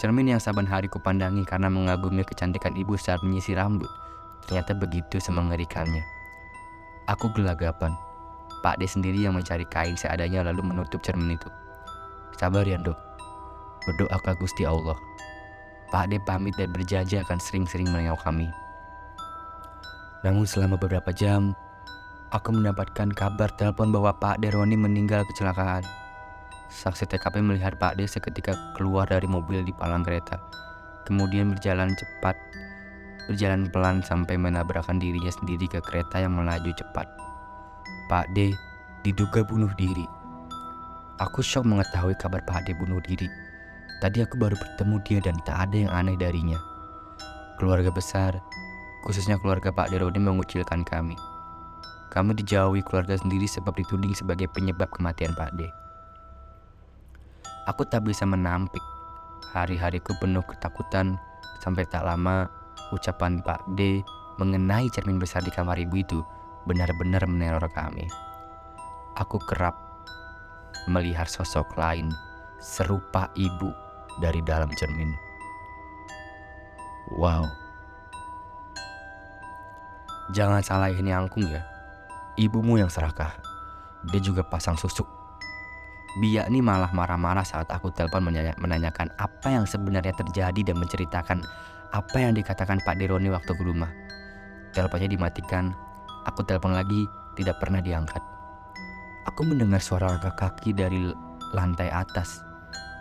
Cermin 0.00 0.32
yang 0.32 0.40
saban 0.40 0.64
hari 0.64 0.88
kupandangi 0.88 1.44
karena 1.44 1.68
mengagumi 1.68 2.24
kecantikan 2.24 2.72
ibu 2.72 2.96
saat 2.96 3.20
menyisir 3.20 3.60
rambut. 3.60 3.88
Ternyata 4.48 4.72
begitu 4.72 5.20
semengerikannya. 5.20 6.00
Aku 7.12 7.28
gelagapan. 7.36 7.92
Pak 8.64 8.80
D 8.80 8.88
sendiri 8.88 9.20
yang 9.20 9.36
mencari 9.36 9.68
kain 9.68 10.00
seadanya 10.00 10.48
lalu 10.48 10.64
menutup 10.64 11.04
cermin 11.04 11.36
itu. 11.36 11.52
Sabar 12.40 12.64
ya 12.64 12.80
dok. 12.80 12.96
Berdoa 13.84 14.16
ke 14.16 14.32
Gusti 14.40 14.64
Allah. 14.64 14.96
Pak 15.92 16.08
D 16.08 16.16
pamit 16.24 16.56
dan 16.56 16.72
berjanji 16.72 17.20
akan 17.20 17.36
sering-sering 17.36 17.92
menengok 17.92 18.24
kami. 18.24 18.48
Namun 20.24 20.48
selama 20.48 20.80
beberapa 20.80 21.12
jam, 21.12 21.52
aku 22.32 22.52
mendapatkan 22.52 23.08
kabar 23.16 23.48
telepon 23.56 23.88
bahwa 23.88 24.12
Pak 24.12 24.44
D 24.44 24.52
Roni 24.52 24.76
meninggal 24.76 25.24
kecelakaan. 25.32 25.84
Saksi 26.68 27.08
TKP 27.08 27.40
melihat 27.40 27.80
Pak 27.80 27.96
D 27.96 28.04
seketika 28.04 28.52
keluar 28.76 29.08
dari 29.08 29.24
mobil 29.24 29.64
di 29.64 29.72
palang 29.72 30.04
kereta, 30.04 30.36
kemudian 31.08 31.56
berjalan 31.56 31.88
cepat, 31.96 32.36
berjalan 33.24 33.72
pelan 33.72 34.04
sampai 34.04 34.36
menabrakkan 34.36 35.00
dirinya 35.00 35.32
sendiri 35.32 35.64
ke 35.64 35.80
kereta 35.80 36.20
yang 36.20 36.36
melaju 36.36 36.68
cepat. 36.76 37.08
Pak 38.12 38.28
D 38.36 38.52
diduga 39.00 39.40
bunuh 39.44 39.72
diri. 39.80 40.04
Aku 41.18 41.40
shock 41.40 41.64
mengetahui 41.64 42.14
kabar 42.20 42.44
Pak 42.44 42.68
D 42.68 42.76
bunuh 42.76 43.00
diri. 43.00 43.28
Tadi 43.98 44.22
aku 44.22 44.38
baru 44.38 44.54
bertemu 44.54 44.96
dia 45.02 45.18
dan 45.24 45.36
tak 45.42 45.68
ada 45.68 45.76
yang 45.88 45.90
aneh 45.90 46.14
darinya. 46.14 46.60
Keluarga 47.58 47.90
besar, 47.90 48.38
khususnya 49.02 49.34
keluarga 49.42 49.74
Pak 49.74 49.90
Derodi 49.90 50.22
mengucilkan 50.22 50.86
kami. 50.86 51.18
Kami 52.08 52.32
dijauhi 52.32 52.80
keluarga 52.80 53.20
sendiri 53.20 53.44
sebab 53.44 53.76
dituding 53.76 54.16
sebagai 54.16 54.48
penyebab 54.48 54.88
kematian 54.88 55.36
Pak 55.36 55.52
D. 55.60 55.68
Aku 57.68 57.84
tak 57.84 58.08
bisa 58.08 58.24
menampik. 58.24 58.80
Hari-hariku 59.52 60.16
penuh 60.16 60.44
ketakutan 60.44 61.20
sampai 61.60 61.84
tak 61.84 62.08
lama 62.08 62.48
ucapan 62.92 63.44
Pak 63.44 63.60
D 63.76 64.00
mengenai 64.40 64.88
cermin 64.88 65.20
besar 65.20 65.44
di 65.44 65.52
kamar 65.52 65.76
ibu 65.76 66.00
itu 66.00 66.20
benar-benar 66.64 67.28
meneror 67.28 67.64
kami. 67.76 68.08
Aku 69.20 69.36
kerap 69.44 69.76
melihat 70.88 71.28
sosok 71.28 71.76
lain 71.76 72.08
serupa 72.56 73.28
ibu 73.36 73.68
dari 74.24 74.40
dalam 74.42 74.72
cermin. 74.72 75.12
Wow. 77.20 77.48
Jangan 80.32 80.60
salahin 80.60 81.08
Yangkung 81.08 81.48
ya. 81.48 81.64
Ibumu 82.38 82.78
yang 82.78 82.86
serakah. 82.86 83.34
Dia 84.14 84.22
juga 84.22 84.46
pasang 84.46 84.78
susuk. 84.78 85.10
Biak 86.22 86.46
ini 86.46 86.62
malah 86.62 86.94
marah-marah 86.94 87.42
saat 87.42 87.66
aku 87.66 87.90
telepon 87.90 88.30
menanya 88.30 88.54
menanyakan 88.62 89.10
apa 89.18 89.50
yang 89.50 89.66
sebenarnya 89.66 90.14
terjadi 90.14 90.70
dan 90.70 90.78
menceritakan 90.78 91.42
apa 91.90 92.16
yang 92.22 92.38
dikatakan 92.38 92.78
Pak 92.86 92.94
Deroni 92.94 93.26
waktu 93.26 93.50
ke 93.50 93.62
rumah. 93.66 93.90
Teleponnya 94.70 95.10
dimatikan. 95.10 95.74
Aku 96.30 96.46
telepon 96.46 96.78
lagi, 96.78 97.10
tidak 97.34 97.58
pernah 97.58 97.82
diangkat. 97.82 98.22
Aku 99.26 99.42
mendengar 99.42 99.82
suara 99.82 100.14
langkah 100.14 100.38
kaki 100.38 100.70
dari 100.70 101.10
lantai 101.50 101.90
atas. 101.90 102.38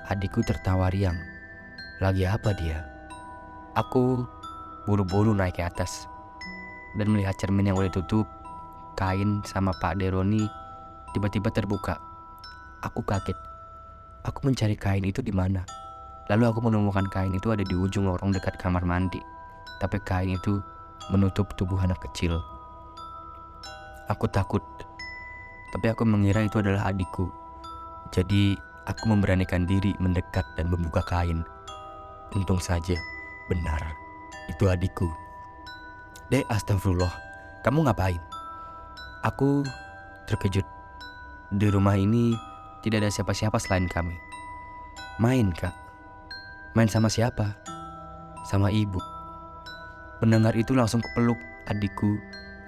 Adikku 0.10 0.42
tertawa 0.42 0.90
riang. 0.90 1.18
Lagi 2.02 2.26
apa 2.26 2.58
dia? 2.58 2.82
Aku 3.78 4.26
buru-buru 4.90 5.38
naik 5.38 5.62
ke 5.62 5.64
atas 5.68 6.10
dan 6.98 7.14
melihat 7.14 7.38
cermin 7.38 7.70
yang 7.70 7.78
udah 7.78 7.94
tutup, 7.94 8.26
kain 8.98 9.46
sama 9.46 9.70
Pak 9.78 10.02
Deroni 10.02 10.50
tiba-tiba 11.14 11.54
terbuka. 11.54 12.02
Aku 12.82 13.06
kaget. 13.06 13.38
Aku 14.26 14.44
mencari 14.44 14.74
kain 14.74 15.06
itu 15.06 15.22
di 15.22 15.32
mana. 15.32 15.62
Lalu 16.28 16.44
aku 16.50 16.60
menemukan 16.66 17.08
kain 17.08 17.32
itu 17.32 17.54
ada 17.54 17.64
di 17.64 17.78
ujung 17.78 18.10
lorong 18.10 18.34
dekat 18.36 18.58
kamar 18.60 18.84
mandi. 18.84 19.22
Tapi 19.80 20.02
kain 20.04 20.36
itu 20.36 20.60
menutup 21.14 21.54
tubuh 21.56 21.80
anak 21.80 22.02
kecil. 22.10 22.42
Aku 24.12 24.28
takut. 24.28 24.66
Tapi 25.72 25.86
aku 25.94 26.04
mengira 26.04 26.44
itu 26.44 26.60
adalah 26.60 26.90
adikku. 26.92 27.32
Jadi 28.12 28.58
aku 28.90 29.04
memberanikan 29.08 29.64
diri 29.64 29.94
mendekat 30.02 30.44
dan 30.60 30.68
membuka 30.68 31.06
kain. 31.06 31.46
Untung 32.36 32.60
saja, 32.60 32.96
benar. 33.48 33.80
Itu 34.52 34.68
adikku. 34.68 35.08
Dek, 36.28 36.44
astagfirullah. 36.52 37.12
Kamu 37.64 37.88
ngapain? 37.88 38.27
Aku 39.28 39.60
terkejut. 40.24 40.64
Di 41.52 41.68
rumah 41.68 42.00
ini 42.00 42.32
tidak 42.80 43.04
ada 43.04 43.12
siapa-siapa 43.12 43.60
selain 43.60 43.84
kami. 43.92 44.16
Main, 45.20 45.52
Kak. 45.52 45.76
Main 46.80 46.88
sama 46.88 47.12
siapa? 47.12 47.60
Sama 48.48 48.72
ibu. 48.72 49.04
Mendengar 50.24 50.56
itu 50.56 50.72
langsung 50.72 51.04
kepeluk 51.04 51.36
adikku. 51.68 52.16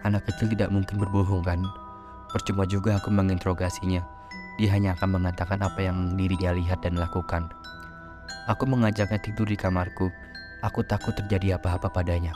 Anak 0.03 0.27
kecil 0.27 0.51
tidak 0.51 0.67
mungkin 0.67 0.99
berbohong 0.99 1.47
kan? 1.47 1.63
Percuma 2.27 2.67
juga 2.67 2.99
aku 2.99 3.07
menginterogasinya. 3.07 4.03
Dia 4.59 4.75
hanya 4.75 4.99
akan 4.99 5.15
mengatakan 5.15 5.63
apa 5.63 5.79
yang 5.79 6.19
dirinya 6.19 6.51
lihat 6.51 6.83
dan 6.83 6.99
lakukan. 6.99 7.47
Aku 8.51 8.67
mengajaknya 8.67 9.15
tidur 9.23 9.47
di 9.47 9.55
kamarku. 9.55 10.11
Aku 10.59 10.83
takut 10.83 11.15
terjadi 11.15 11.55
apa-apa 11.55 11.87
padanya. 11.87 12.35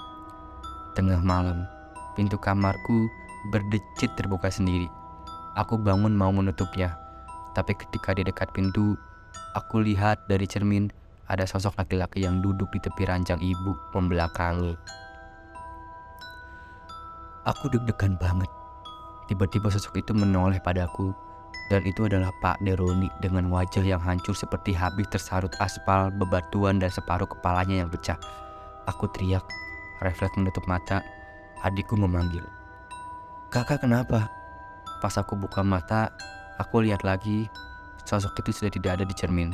Tengah 0.96 1.20
malam, 1.20 1.68
pintu 2.16 2.40
kamarku 2.40 3.12
berdecit 3.52 4.14
terbuka 4.16 4.48
sendiri. 4.48 4.88
Aku 5.60 5.76
bangun 5.76 6.16
mau 6.16 6.32
menutupnya, 6.32 6.96
tapi 7.58 7.76
ketika 7.76 8.16
di 8.16 8.24
dekat 8.24 8.50
pintu, 8.56 8.96
aku 9.54 9.84
lihat 9.84 10.24
dari 10.32 10.48
cermin 10.48 10.90
ada 11.28 11.48
sosok 11.48 11.78
laki-laki 11.80 12.24
yang 12.24 12.44
duduk 12.44 12.70
di 12.74 12.80
tepi 12.80 13.08
ranjang 13.08 13.40
ibu 13.40 13.74
membelakangi. 13.96 14.76
Aku 17.44 17.68
deg-degan 17.68 18.16
banget. 18.16 18.48
Tiba-tiba 19.28 19.68
sosok 19.68 20.00
itu 20.00 20.12
menoleh 20.16 20.60
padaku 20.64 21.12
dan 21.72 21.84
itu 21.88 22.08
adalah 22.08 22.32
Pak 22.44 22.60
Deroni 22.64 23.08
dengan 23.24 23.48
wajah 23.48 23.84
yang 23.84 24.00
hancur 24.00 24.36
seperti 24.36 24.76
habis 24.76 25.08
tersarut 25.12 25.52
aspal, 25.64 26.12
bebatuan 26.12 26.80
dan 26.80 26.92
separuh 26.92 27.28
kepalanya 27.28 27.84
yang 27.84 27.90
pecah. 27.92 28.20
Aku 28.88 29.08
teriak, 29.16 29.44
Refleks 30.04 30.36
menutup 30.36 30.68
mata, 30.68 31.00
adikku 31.64 31.96
memanggil. 31.96 32.44
Kakak 33.54 33.86
kenapa? 33.86 34.34
Pas 34.98 35.14
aku 35.14 35.38
buka 35.38 35.62
mata, 35.62 36.10
aku 36.58 36.90
lihat 36.90 37.06
lagi, 37.06 37.46
sosok 38.02 38.42
itu 38.42 38.50
sudah 38.50 38.74
tidak 38.74 38.92
ada 38.98 39.06
di 39.06 39.14
cermin. 39.14 39.54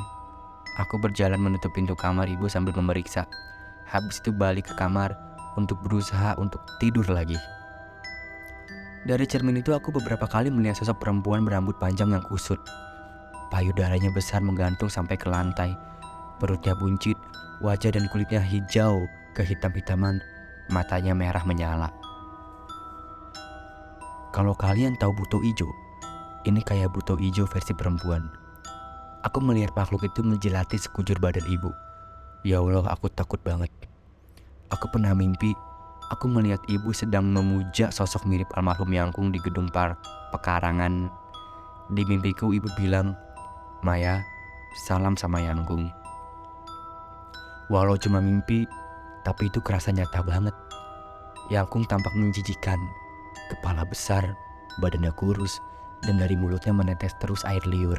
Aku 0.80 0.96
berjalan 0.96 1.36
menutup 1.36 1.68
pintu 1.76 1.92
kamar 1.92 2.24
ibu 2.24 2.48
sambil 2.48 2.72
memeriksa. 2.80 3.28
Habis 3.84 4.24
itu 4.24 4.32
balik 4.32 4.72
ke 4.72 4.74
kamar 4.80 5.12
untuk 5.60 5.84
berusaha 5.84 6.32
untuk 6.40 6.64
tidur 6.80 7.04
lagi. 7.12 7.36
Dari 9.04 9.28
cermin 9.28 9.60
itu 9.60 9.76
aku 9.76 9.92
beberapa 9.92 10.24
kali 10.24 10.48
melihat 10.48 10.80
sosok 10.80 11.04
perempuan 11.04 11.44
berambut 11.44 11.76
panjang 11.76 12.16
yang 12.16 12.24
kusut. 12.24 12.56
Payudaranya 13.52 14.08
besar 14.16 14.40
menggantung 14.40 14.88
sampai 14.88 15.20
ke 15.20 15.28
lantai. 15.28 15.76
Perutnya 16.40 16.72
buncit, 16.72 17.20
wajah 17.60 17.92
dan 17.92 18.08
kulitnya 18.08 18.40
hijau 18.40 19.04
kehitam-hitaman, 19.36 20.24
matanya 20.72 21.12
merah 21.12 21.44
menyala. 21.44 21.99
Kalau 24.30 24.54
kalian 24.54 24.94
tahu 24.96 25.12
buto 25.14 25.42
ijo, 25.42 25.66
ini 26.46 26.62
kayak 26.62 26.94
buto 26.94 27.18
ijo 27.18 27.46
versi 27.50 27.74
perempuan. 27.74 28.30
Aku 29.26 29.42
melihat 29.42 29.74
makhluk 29.76 30.06
itu 30.06 30.24
menjelati 30.24 30.80
sekujur 30.80 31.18
badan 31.20 31.44
ibu. 31.50 31.74
Ya 32.46 32.62
Allah, 32.62 32.86
aku 32.88 33.10
takut 33.12 33.42
banget. 33.44 33.68
Aku 34.72 34.88
pernah 34.88 35.12
mimpi 35.12 35.52
aku 36.10 36.26
melihat 36.26 36.60
ibu 36.66 36.90
sedang 36.90 37.30
memuja 37.30 37.88
sosok 37.94 38.26
mirip 38.26 38.50
almarhum 38.58 38.90
Yangkung 38.90 39.30
di 39.30 39.38
gedung 39.38 39.70
par 39.70 39.96
pekarangan. 40.34 41.08
Di 41.94 42.02
mimpiku 42.06 42.50
ibu 42.54 42.66
bilang, 42.78 43.14
Maya, 43.82 44.22
salam 44.86 45.14
sama 45.14 45.42
Yangkung. 45.42 45.90
Walau 47.70 47.94
cuma 47.98 48.18
mimpi, 48.18 48.66
tapi 49.22 49.46
itu 49.46 49.62
kerasa 49.62 49.94
nyata 49.94 50.22
banget. 50.26 50.54
Yangkung 51.50 51.86
tampak 51.86 52.14
menjijikan, 52.14 52.78
kepala 53.52 53.86
besar, 53.86 54.36
badannya 54.78 55.12
kurus, 55.14 55.58
dan 56.06 56.20
dari 56.20 56.34
mulutnya 56.34 56.72
menetes 56.72 57.14
terus 57.18 57.44
air 57.44 57.62
liur. 57.68 57.98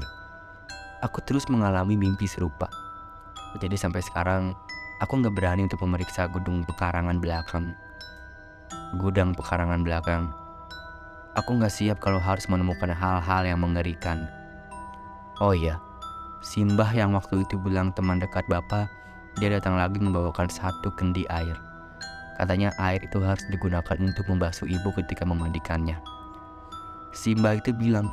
Aku 1.02 1.22
terus 1.26 1.50
mengalami 1.50 1.98
mimpi 1.98 2.30
serupa. 2.30 2.70
Jadi 3.58 3.76
sampai 3.76 4.06
sekarang, 4.06 4.54
aku 5.02 5.20
nggak 5.22 5.34
berani 5.34 5.66
untuk 5.66 5.84
memeriksa 5.84 6.30
gedung 6.30 6.64
pekarangan 6.64 7.18
belakang 7.18 7.74
gudang 9.00 9.32
pekarangan 9.32 9.84
belakang. 9.84 10.32
Aku 11.40 11.56
nggak 11.56 11.72
siap 11.72 11.98
kalau 12.04 12.20
harus 12.20 12.44
menemukan 12.52 12.92
hal-hal 12.92 13.48
yang 13.48 13.64
mengerikan. 13.64 14.28
Oh 15.40 15.56
iya, 15.56 15.80
Simbah 16.42 16.90
yang 16.92 17.14
waktu 17.14 17.46
itu 17.46 17.56
bilang 17.56 17.94
teman 17.94 18.20
dekat 18.20 18.44
bapak, 18.50 18.90
dia 19.40 19.54
datang 19.54 19.78
lagi 19.78 20.02
membawakan 20.02 20.50
satu 20.50 20.92
kendi 20.98 21.24
air. 21.30 21.56
Katanya 22.40 22.72
air 22.80 23.04
itu 23.04 23.20
harus 23.24 23.44
digunakan 23.52 23.98
untuk 24.00 24.28
membasuh 24.30 24.70
ibu 24.70 24.90
ketika 24.96 25.28
memandikannya. 25.28 26.00
Simbah 27.12 27.60
itu 27.60 27.76
bilang, 27.76 28.08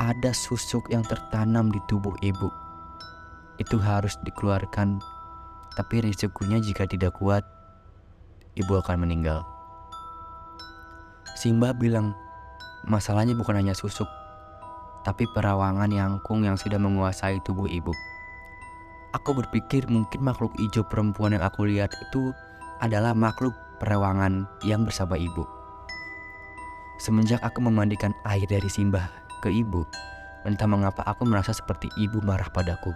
ada 0.00 0.32
susuk 0.32 0.88
yang 0.88 1.04
tertanam 1.04 1.68
di 1.68 1.78
tubuh 1.86 2.16
ibu. 2.24 2.48
Itu 3.60 3.76
harus 3.76 4.16
dikeluarkan, 4.24 4.98
tapi 5.76 6.00
risikonya 6.00 6.58
jika 6.64 6.88
tidak 6.88 7.14
kuat, 7.20 7.44
ibu 8.56 8.72
akan 8.80 9.04
meninggal. 9.06 9.44
Simba 11.36 11.76
bilang, 11.76 12.16
masalahnya 12.88 13.36
bukan 13.36 13.60
hanya 13.60 13.76
susuk, 13.76 14.08
tapi 15.04 15.24
perawangan 15.32 15.88
yangkung 15.88 16.44
yang 16.44 16.56
sudah 16.56 16.76
menguasai 16.76 17.40
tubuh 17.44 17.68
ibu. 17.68 17.92
Aku 19.16 19.34
berpikir 19.34 19.88
mungkin 19.90 20.22
makhluk 20.22 20.54
hijau 20.60 20.86
perempuan 20.86 21.34
yang 21.34 21.44
aku 21.44 21.66
lihat 21.66 21.90
itu 21.96 22.30
adalah 22.80 23.12
makhluk 23.12 23.52
perawangan 23.80 24.48
yang 24.64 24.84
bersama 24.84 25.16
ibu. 25.16 25.44
Semenjak 27.00 27.40
aku 27.40 27.64
memandikan 27.64 28.12
air 28.28 28.44
dari 28.44 28.68
Simba 28.68 29.08
ke 29.40 29.48
ibu, 29.48 29.88
entah 30.44 30.68
mengapa 30.68 31.00
aku 31.08 31.24
merasa 31.24 31.56
seperti 31.56 31.88
ibu 31.96 32.20
marah 32.20 32.48
padaku. 32.52 32.92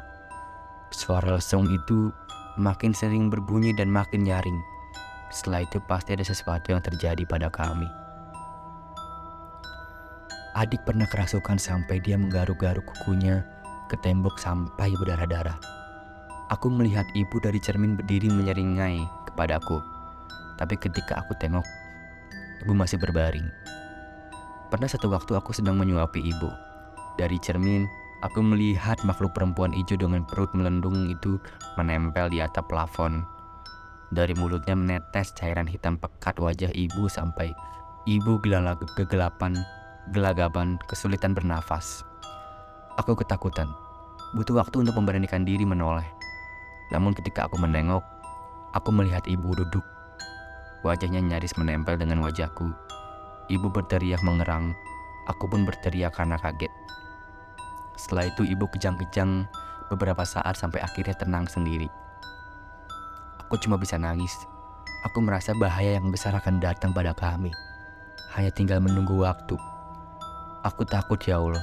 Suara 0.93 1.41
lesung 1.41 1.69
itu 1.73 2.12
makin 2.61 2.93
sering 2.93 3.33
berbunyi 3.33 3.73
dan 3.73 3.88
makin 3.88 4.29
nyaring. 4.29 4.61
Setelah 5.33 5.64
itu 5.64 5.81
pasti 5.88 6.12
ada 6.12 6.25
sesuatu 6.25 6.71
yang 6.71 6.85
terjadi 6.85 7.25
pada 7.25 7.49
kami. 7.49 7.88
Adik 10.55 10.87
pernah 10.87 11.09
kerasukan 11.11 11.59
sampai 11.59 11.99
dia 11.99 12.14
menggaruk-garuk 12.14 12.87
kukunya 12.87 13.43
ke 13.91 13.99
tembok 13.99 14.38
sampai 14.38 14.95
berdarah-darah. 14.95 15.59
Aku 16.55 16.71
melihat 16.71 17.09
ibu 17.19 17.43
dari 17.43 17.59
cermin 17.59 17.99
berdiri 17.99 18.30
menyeringai 18.30 19.24
kepadaku. 19.34 19.82
Tapi 20.56 20.78
ketika 20.78 21.18
aku 21.20 21.34
tengok, 21.42 21.66
ibu 22.62 22.73
masih 22.73 22.97
berbaring. 23.02 23.50
Pernah 24.70 24.86
satu 24.86 25.10
waktu 25.10 25.34
aku 25.34 25.50
sedang 25.50 25.75
menyuapi 25.76 26.23
ibu. 26.23 26.50
Dari 27.18 27.38
cermin, 27.42 27.84
aku 28.23 28.38
melihat 28.40 28.97
makhluk 29.02 29.34
perempuan 29.34 29.75
hijau 29.75 29.99
dengan 29.99 30.23
perut 30.25 30.50
melendung 30.54 31.10
itu 31.10 31.42
menempel 31.75 32.30
di 32.30 32.38
atap 32.38 32.70
plafon. 32.70 33.26
Dari 34.14 34.32
mulutnya 34.38 34.78
menetes 34.78 35.34
cairan 35.34 35.66
hitam 35.66 35.99
pekat 35.99 36.38
wajah 36.38 36.70
ibu 36.70 37.10
sampai 37.10 37.50
ibu 38.06 38.38
gelala 38.38 38.78
kegelapan 38.94 39.58
gelagapan, 40.12 40.76
kesulitan 40.84 41.32
bernafas. 41.32 42.04
Aku 43.00 43.16
ketakutan, 43.16 43.70
butuh 44.36 44.60
waktu 44.60 44.84
untuk 44.84 45.00
memberanikan 45.00 45.49
diri 45.49 45.64
menoleh. 45.64 46.04
Namun 46.92 47.16
ketika 47.16 47.49
aku 47.49 47.56
menengok, 47.56 48.04
aku 48.75 48.91
melihat 48.91 49.23
ibu 49.30 49.54
duduk. 49.54 49.87
Wajahnya 50.82 51.23
nyaris 51.23 51.54
menempel 51.56 51.97
dengan 51.97 52.21
wajahku. 52.21 52.75
Ibu 53.49 53.71
berteriak 53.71 54.21
mengerang, 54.26 54.75
aku 55.30 55.49
pun 55.49 55.65
berteriak 55.65 56.13
karena 56.13 56.37
kaget. 56.37 56.73
Setelah 57.95 58.28
itu 58.28 58.43
ibu 58.45 58.67
kejang-kejang 58.69 59.47
beberapa 59.89 60.26
saat 60.26 60.58
sampai 60.58 60.82
akhirnya 60.82 61.15
tenang 61.15 61.47
sendiri. 61.47 61.87
Aku 63.47 63.56
cuma 63.63 63.78
bisa 63.78 63.95
nangis. 63.95 64.34
Aku 65.06 65.23
merasa 65.23 65.54
bahaya 65.54 65.95
yang 66.00 66.10
besar 66.10 66.34
akan 66.34 66.58
datang 66.58 66.91
pada 66.91 67.15
kami. 67.15 67.54
Hanya 68.34 68.50
tinggal 68.50 68.82
menunggu 68.82 69.23
waktu. 69.23 69.54
Aku 70.65 70.82
takut 70.89 71.21
ya 71.23 71.39
Allah. 71.39 71.63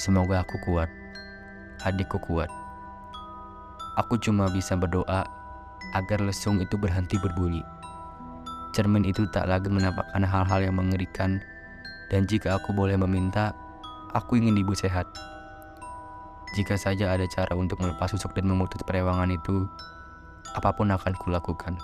Semoga 0.00 0.42
aku 0.42 0.56
kuat. 0.64 0.90
Adikku 1.84 2.18
kuat. 2.18 2.48
Aku 4.00 4.18
cuma 4.18 4.48
bisa 4.50 4.74
berdoa 4.74 5.43
agar 5.94 6.20
lesung 6.20 6.58
itu 6.60 6.74
berhenti 6.74 7.16
berbunyi. 7.22 7.62
Cermin 8.74 9.06
itu 9.06 9.24
tak 9.30 9.46
lagi 9.46 9.70
menampakkan 9.70 10.26
hal-hal 10.26 10.60
yang 10.66 10.74
mengerikan 10.74 11.38
dan 12.12 12.28
jika 12.28 12.58
aku 12.58 12.74
boleh 12.74 12.98
meminta, 12.98 13.54
aku 14.12 14.36
ingin 14.36 14.58
ibu 14.58 14.74
sehat. 14.76 15.08
Jika 16.54 16.78
saja 16.78 17.10
ada 17.10 17.26
cara 17.26 17.54
untuk 17.58 17.82
melepas 17.82 18.14
susuk 18.14 18.34
dan 18.36 18.46
memutus 18.46 18.82
perewangan 18.86 19.34
itu, 19.34 19.66
apa 20.54 20.70
pun 20.70 20.92
akan 20.94 21.14
kulakukan. 21.18 21.74